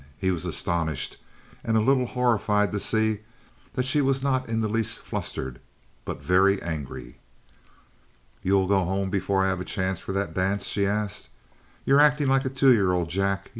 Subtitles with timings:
[0.17, 1.17] He was astonished
[1.63, 3.19] and a little horrified to see
[3.73, 5.59] that she was not in the least flustered,
[6.05, 7.19] but very angry.
[8.41, 11.29] "You'll go home before I have a chance for that dance?" she asked.
[11.85, 13.49] "You're acting like a two year old, Jack.